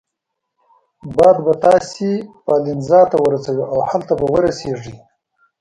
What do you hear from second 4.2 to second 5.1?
ورسیږئ.